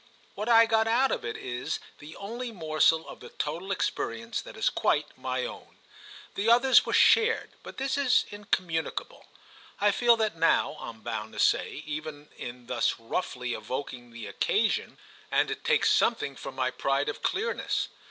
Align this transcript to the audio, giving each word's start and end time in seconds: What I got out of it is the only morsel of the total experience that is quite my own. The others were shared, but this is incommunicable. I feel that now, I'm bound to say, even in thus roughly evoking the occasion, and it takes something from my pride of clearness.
What 0.33 0.49
I 0.49 0.65
got 0.65 0.87
out 0.87 1.11
of 1.11 1.23
it 1.23 1.37
is 1.37 1.79
the 1.99 2.15
only 2.15 2.51
morsel 2.51 3.07
of 3.07 3.19
the 3.19 3.29
total 3.29 3.69
experience 3.71 4.41
that 4.41 4.57
is 4.57 4.67
quite 4.71 5.15
my 5.15 5.45
own. 5.45 5.77
The 6.33 6.49
others 6.49 6.87
were 6.87 6.91
shared, 6.91 7.51
but 7.61 7.77
this 7.77 7.99
is 7.99 8.25
incommunicable. 8.31 9.27
I 9.79 9.91
feel 9.91 10.17
that 10.17 10.35
now, 10.35 10.75
I'm 10.79 11.01
bound 11.01 11.33
to 11.33 11.39
say, 11.39 11.83
even 11.85 12.29
in 12.35 12.65
thus 12.65 12.95
roughly 12.97 13.53
evoking 13.53 14.09
the 14.11 14.25
occasion, 14.25 14.97
and 15.29 15.51
it 15.51 15.63
takes 15.63 15.91
something 15.91 16.35
from 16.35 16.55
my 16.55 16.71
pride 16.71 17.07
of 17.07 17.21
clearness. 17.21 17.87